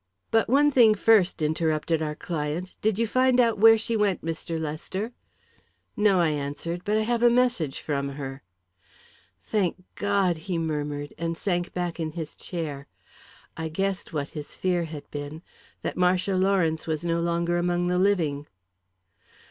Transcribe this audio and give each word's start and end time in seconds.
"But 0.31 0.49
one 0.49 0.71
thing 0.71 0.95
first," 0.95 1.43
interrupted 1.43 2.01
our 2.01 2.15
client. 2.15 2.71
"Did 2.81 2.97
you 2.97 3.05
find 3.05 3.39
out 3.39 3.59
where 3.59 3.77
she 3.77 3.95
went, 3.95 4.25
Mr. 4.25 4.59
Lester?" 4.59 5.13
"No," 5.95 6.19
I 6.19 6.29
answered. 6.29 6.83
"But 6.83 6.97
I 6.97 7.01
have 7.01 7.21
a 7.21 7.29
message 7.29 7.79
from 7.79 8.09
her." 8.13 8.41
"Thank 9.43 9.75
God!" 9.93 10.37
he 10.49 10.57
murmured, 10.57 11.13
and 11.19 11.37
sank 11.37 11.71
back 11.75 11.99
in 11.99 12.13
his 12.13 12.35
chair. 12.35 12.87
I 13.55 13.69
guessed 13.69 14.11
what 14.11 14.29
his 14.29 14.55
fear 14.55 14.85
had 14.85 15.07
been 15.11 15.43
that 15.83 15.95
Marcia 15.97 16.35
Lawrence 16.35 16.87
was 16.87 17.05
no 17.05 17.19
longer 17.21 17.59
among 17.59 17.85
the 17.85 17.99
living. 17.99 18.47